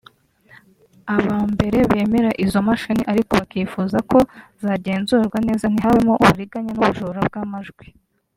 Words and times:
Aba 1.15 1.37
mbere 1.53 1.77
bemera 1.91 2.31
izo 2.43 2.59
mashini 2.67 3.03
ariko 3.11 3.31
bakifuza 3.39 3.97
ko 4.11 4.17
zagenzurwa 4.63 5.37
neza 5.47 5.65
ntihabemo 5.69 6.13
uburiganya 6.23 6.71
n’ubujura 6.73 7.19
bw’amajwi 7.27 7.85